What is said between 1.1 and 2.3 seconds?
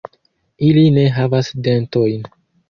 havas dentojn.